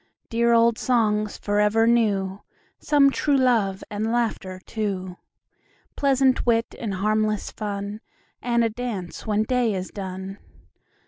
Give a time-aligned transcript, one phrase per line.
[0.31, 2.41] Dear old songs for ever new;
[2.79, 5.17] Some true love, and laughter too;
[5.95, 8.01] Pleasant wit, and harmless fun,
[8.41, 10.39] And a dance when day is done.